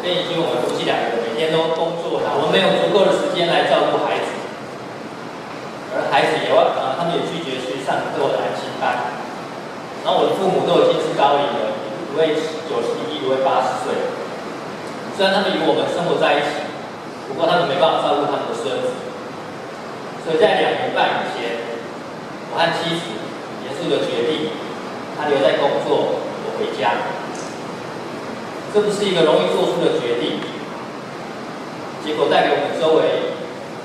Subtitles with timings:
[0.00, 4.32] 跟怡君我们夫妻两个每天都工作，我们没有足够的时间来照顾孩子，
[5.92, 9.12] 而孩子也要呃，他们也拒绝去上课的安亲班。
[10.00, 11.76] 然后我的父母都已经是高龄了，
[12.08, 12.32] 一位
[12.64, 13.92] 九十一，一位八十岁。
[15.12, 16.64] 虽然他们与我们生活在一起，
[17.28, 18.96] 不过他们没办法照顾他们的孙子。
[20.24, 21.60] 所以在两年半以前，
[22.48, 23.20] 我和妻子
[23.68, 24.48] 严肃的决定，
[25.20, 27.19] 他留在工作，我回家。
[28.72, 30.38] 这不是一个容易做出的决定，
[32.06, 33.34] 结果带给我们周围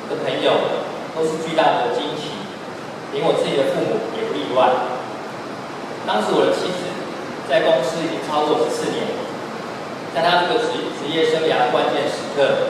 [0.06, 0.78] 的朋友
[1.18, 2.38] 都是巨大的惊奇，
[3.12, 4.70] 连我自己的父母也不例外。
[6.06, 6.86] 当时我的妻子
[7.50, 9.10] 在公司已经超过十四年。
[10.14, 12.70] 在她这个职职业生涯的关键时刻，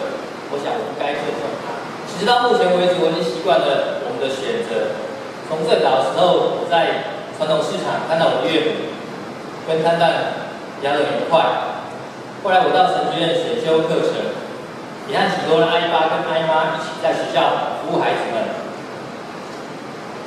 [0.49, 1.77] 我想我不该尊重他。
[2.09, 4.95] 直到目前为止，我已经习惯了我们的选择。
[5.51, 8.89] 从最早的时候，我在传统市场看到我岳母
[9.67, 10.09] 跟摊档
[10.81, 11.74] 聊得很快。
[12.45, 14.21] 后来我到神学院选修课程，
[15.09, 18.53] 也和许多的阿姨爸跟阿姨妈一起在学校服务孩子们。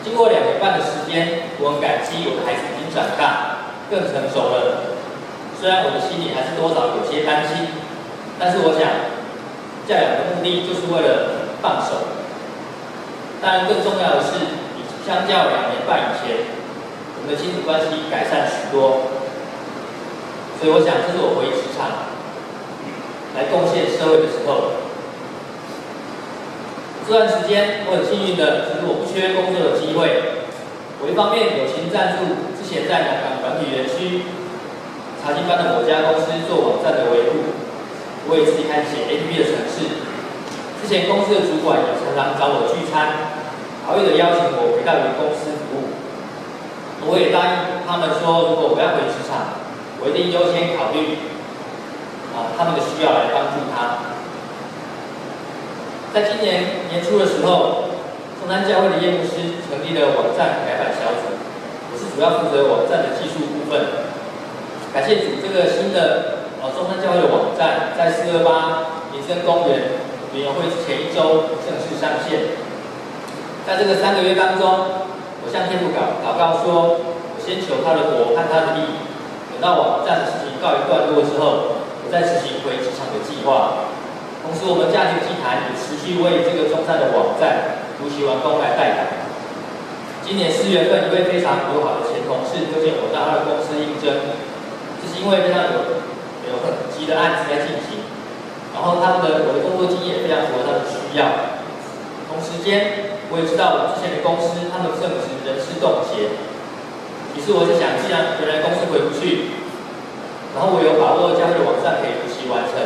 [0.02, 4.98] 经过两年半的时间，我很感激我的孩子已经长大，更成熟了。
[5.62, 7.70] 虽然我的心里还是多少有些担心，
[8.34, 9.14] 但是我想，
[9.86, 12.18] 教养的目的就是为了放手。
[13.38, 14.58] 当然，更重要的是，
[15.06, 16.50] 相较两年半以前，
[17.14, 19.17] 我们的亲子关系改善许多。
[20.58, 22.10] 所以，我想这是我回职场
[23.38, 24.74] 来贡献社会的时候。
[27.06, 30.44] 这段时间，我很幸运的，其实我不缺工作的机会。
[31.00, 34.26] 我一方面友情赞助之前在南港软体园区。
[35.22, 37.54] 查经班的某家公司做网站的维护，
[38.30, 40.04] 我也自己开始写 APP 的程式。
[40.80, 43.30] 之前公司的主管也常常找我聚餐，
[43.86, 45.94] 好意的邀请我回到原公司服务。
[47.06, 49.67] 我也答应他们说，如果我要回职场，
[50.08, 51.20] 我一定优先考虑
[52.32, 54.08] 啊他们的需要来帮助他。
[56.14, 57.92] 在今年年初的时候，
[58.40, 61.36] 中山教会的业务师成立了网站改版小组，
[61.92, 64.08] 我是主要负责网站的技术部分。
[64.96, 70.00] 感谢主，这个新的呃中山教会的网站在四二八民生公园
[70.32, 72.56] 园游会前一周正式上线。
[73.68, 75.04] 在这个三个月当中，
[75.44, 79.07] 我向天父祷祷告说，我先求他的国和他的义，
[79.58, 83.90] 等到网站的事情告一段落之后，我再实行回职场的计划。
[84.38, 89.26] 同时，我们家庭祭坛也持续为这个中山的网站如期完工来代祷。
[90.22, 94.30] 今年四月份，一位非常友好的前同事推荐我到他的公司应征。
[95.02, 95.98] 就是因为非常有
[96.46, 98.06] 有很急的案子在进行，
[98.70, 101.58] 然后他们的我的工作经验也非常符合他的需要。
[102.30, 106.30] 同时间，我也知道我之前的公司他们正值人事冻结，
[107.38, 109.54] 于是我就想，既然原来公司回不去，
[110.58, 112.82] 然后我有把握将这个网站可以如期完成，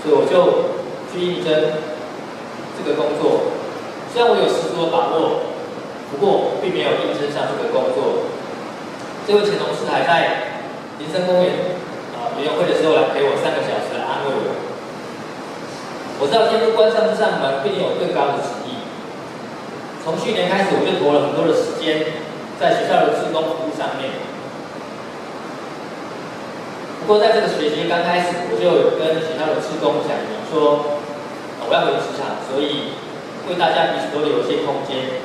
[0.00, 0.80] 所以我就
[1.12, 1.52] 去应征
[2.72, 3.52] 这个工作。
[4.08, 5.52] 虽然我有十足的把握，
[6.08, 8.24] 不过并没有应征上这个工作。
[9.28, 10.48] 这位前同事还在。
[11.00, 11.50] 民生公园
[12.14, 14.54] 啊，委员会的时候来陪我三个小时来安慰我。
[16.20, 18.86] 我知道今天关上这扇门，必定有更高的旨意。
[20.04, 22.21] 从去年开始，我就投了很多的时间
[22.62, 24.14] 在学校的志工服务上面。
[27.02, 31.02] 不过在这个学期刚开始，我就有跟学校的志工讲明说，
[31.66, 32.94] 我要回职场，所以
[33.50, 35.18] 为大家彼此都留一些空间。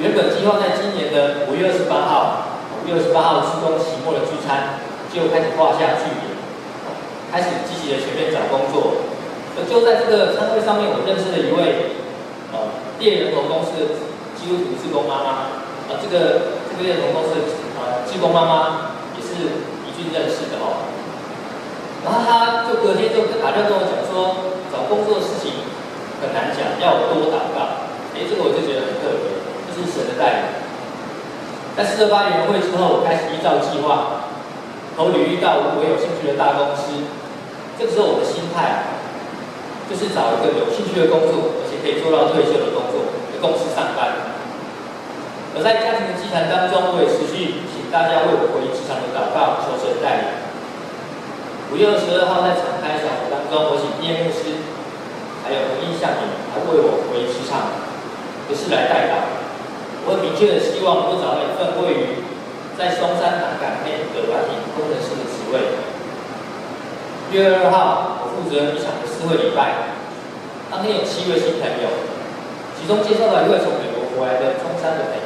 [0.00, 2.56] 原本计划在今年的五月二十八号。
[2.80, 4.80] 五月二十八号，志工期末的聚餐
[5.12, 6.32] 就开始画下句点，
[7.28, 9.04] 开始积极的全面找工作。
[9.58, 11.98] 而就在这个餐会上面，我认识了一位
[12.56, 14.00] 呃猎人头公司的
[14.38, 17.46] 基督徒志工妈妈，啊、这个这个猎人头公司的
[17.78, 20.82] 呃志工妈妈也是怡君认识的哦。
[22.02, 25.66] 然后他就隔天就打电话跟我讲说，找工作的事情
[26.22, 27.86] 很难讲，要我多祷告。
[28.14, 29.34] 哎，这个我就觉得很特别，
[29.66, 30.42] 这、是神的带领。
[31.76, 34.30] 在四二八园游会之后，我开始依照计划
[34.96, 36.94] 投履历到我有兴趣的大公司。
[37.78, 38.96] 这个时候我的心态
[39.90, 44.35] 就是找一个有兴趣的工作，而且可以做到退休的工作的公司上班。
[45.56, 50.24] 而在家庭的祭坛当中，我也持续请大家为我回职场的祷告，求神带领。
[51.72, 54.60] 五月二十二号在敞开小组当中，我请叶牧师
[55.40, 57.72] 还有洪印象敏来为我回职场
[58.44, 59.40] 不是来代祷。
[60.04, 62.22] 我很明确的希望能够找到一份位于
[62.76, 65.80] 在松山南港内的软体工程师的职位。
[67.32, 69.96] 六月二号，我负责一场的四会礼拜，
[70.70, 71.88] 当天有七位新朋友，
[72.78, 75.18] 其中介绍了一位从美国回来的中山的朋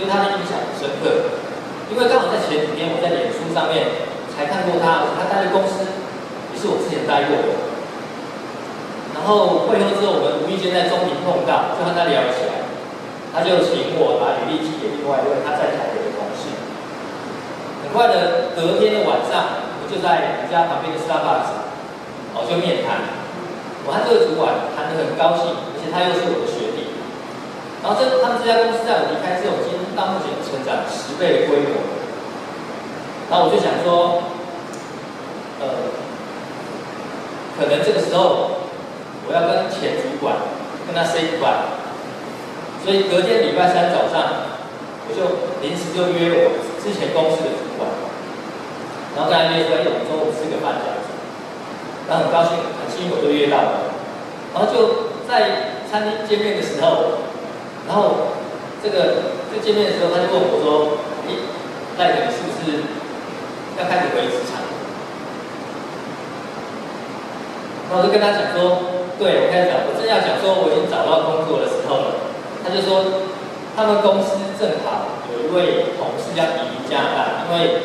[0.00, 1.36] 对他的印象很深刻，
[1.92, 5.84] 因为刚好在前几天我在脸书上面才看过他，他待的公司
[6.48, 7.68] 也是我之前待过的。
[9.12, 12.64] 然后会后之后，我们无意间在中庭碰到，就和他聊起来，
[13.28, 16.48] 他就请我把履历寄给另外一位他在台北的同事。
[17.84, 21.68] 很快的，隔天的晚上，我就在我们家旁边的 Starbucks，
[22.32, 23.20] 哦，就面谈。
[23.84, 26.89] 我和这个主管谈得很高兴，而且他又是我的学弟。
[27.82, 31.80] 然后这他们这家公司在我离开之后，今天到目前成长十倍的规模。
[33.30, 34.24] 然后我就想说，
[35.62, 35.94] 呃，
[37.56, 38.66] 可能这个时候
[39.24, 40.34] 我要跟前主管
[40.84, 41.70] 跟他 say goodbye，
[42.84, 44.50] 所以隔天礼拜三早上，
[45.06, 47.86] 我就临时就约我之前公司的主管，
[49.14, 51.08] 然后跟他约说，哎，我们中午吃个饭这样子。
[52.10, 53.94] 然后很高兴，很幸运我就约到了，
[54.52, 57.29] 然后就在餐厅见面的时候，
[57.90, 58.38] 然后
[58.78, 61.34] 这个就见面的时候，他就问我说，哎，
[61.98, 62.86] 赖总，你是不是？
[63.74, 64.62] 要开始回职场，
[67.90, 72.30] 然后我就跟他讲说，对，我开始讲，我正要讲说我已经找到工作的时候了，
[72.62, 73.26] 他就说，
[73.74, 77.82] 他们公司正好有一位同事要移民加拿大，因为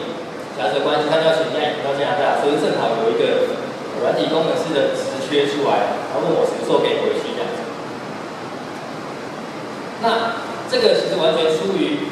[0.53, 3.57] 夹着关系，他要请假移民到加拿大，所以正好有一个
[4.05, 7.63] 软体工程师的职缺出来，他问我什么时候可以回去这样子。
[10.03, 12.05] 那这个其实完全出于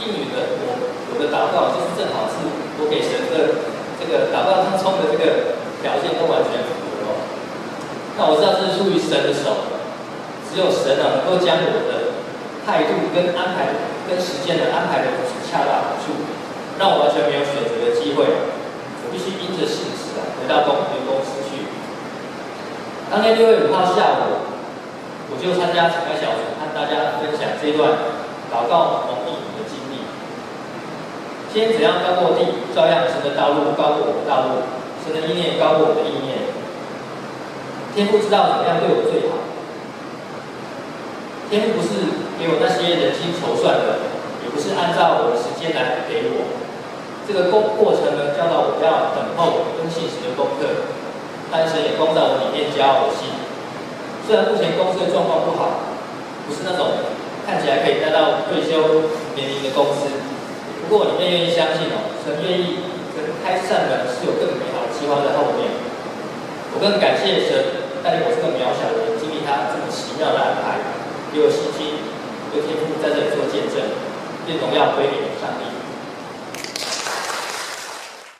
[0.00, 0.80] 应允的我
[1.12, 2.48] 我的祷告，就是正好是。
[2.76, 3.64] 我给神的
[3.96, 7.24] 这个祷告当中的这个条件都完全符合。
[8.20, 9.80] 那我知道这是出于神的手，
[10.44, 12.20] 只有神啊能够将我的
[12.68, 13.72] 态度跟安排
[14.04, 16.28] 跟时间的安排的恰到好处，
[16.76, 21.64] 让我完全没有选择的机会，我必须因着信实啊回到公回公司去。
[23.08, 24.52] 当天六月五号下午，
[25.32, 28.12] 我就参加敞开小组，和大家分享这段
[28.52, 30.04] 祷告蒙应允的经历。
[31.52, 32.44] 天怎样高过地，
[32.74, 34.66] 照样神的道路高过我的道路，
[35.02, 36.52] 神的意念高过我的意念。
[37.94, 39.40] 天不知道怎么样对我最好。
[41.48, 44.04] 天不是给我那些人心筹算的，
[44.44, 46.60] 也不是按照我的时间来给我。
[47.26, 50.92] 这个过过程呢，教导我要等候跟信实的功课。
[51.50, 53.30] 但神也光在我里面教我心。
[54.26, 55.86] 虽然目前公司的状况不好，
[56.44, 56.90] 不是那种
[57.46, 59.06] 看起来可以带到退休
[59.38, 60.10] 年龄的公司。
[60.82, 62.82] 不过你们愿意相信哦，神愿意
[63.14, 65.70] 神开这扇门是有更美好的计划在后面。
[66.74, 70.82] 我更感谢神带领我这个渺小的人经历他这么奇妙的安排，
[71.30, 72.02] 给我信心，
[72.50, 73.78] 有天赋在这里做见证，
[74.50, 75.70] 愿荣耀归给上帝。